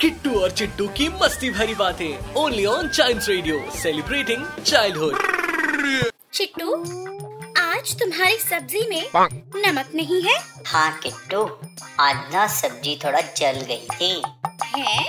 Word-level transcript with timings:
किट्टू 0.00 0.40
और 0.40 0.50
चिट्टू 0.50 0.88
की 0.88 1.08
मस्ती 1.08 1.50
भरी 1.50 1.74
बातें 1.74 2.34
only 2.34 2.66
on 2.66 2.88
child 2.88 3.22
radio 3.28 3.70
celebrating 3.70 4.46
childhood 4.62 5.16
Chittu 6.32 6.74
आज 7.60 7.94
तुम्हारी 8.00 8.36
सब्ज़ी 8.38 8.86
में 8.88 9.10
नमक 9.16 9.90
नहीं 9.94 10.22
है? 10.22 10.38
हाँ 10.66 11.00
किट्टू 11.00 11.44
आज 12.00 12.34
ना 12.34 12.46
सब्ज़ी 12.46 12.98
थोड़ा 13.04 13.20
जल 13.20 13.60
गई 13.60 13.86
थी। 13.92 14.22
है? 14.64 15.04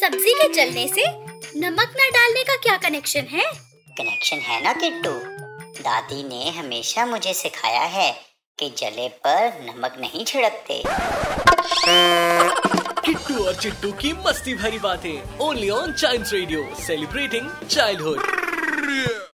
सब्ज़ी 0.00 0.34
के 0.34 0.48
जलने 0.48 0.88
से 0.88 1.04
नमक 1.60 1.94
न 2.00 2.10
डालने 2.10 2.44
का 2.44 2.56
क्या 2.56 2.76
कनेक्शन 2.76 3.20
है? 3.20 3.52
कनेक्शन 3.98 4.36
है 4.36 4.62
ना 4.62 4.72
किट्टू? 4.72 5.12
दादी 5.82 6.22
ने 6.22 6.50
हमेशा 6.50 7.06
मुझे 7.06 7.34
सिखाया 7.34 7.82
है 7.82 8.31
कि 8.58 8.68
जले 8.78 9.08
पर 9.26 9.48
नमक 9.66 9.96
नहीं 10.00 10.24
छिड़कते। 10.24 10.82
किट्टू 13.06 13.44
और 13.44 13.54
चिट्टू 13.54 13.92
की 13.92 14.12
मस्ती 14.26 14.54
भरी 14.54 14.78
बातें 14.78 15.38
only 15.38 15.70
on 15.70 15.92
child 15.92 16.32
radio 16.32 16.64
celebrating 16.86 17.50
childhood 17.66 19.30